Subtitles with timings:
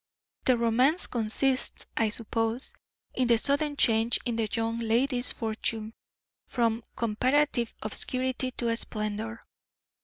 [0.45, 2.73] The romance consists, I suppose,
[3.13, 5.93] in the sudden change in the young lady's fortune,
[6.47, 9.43] from comparative obscurity to splendor.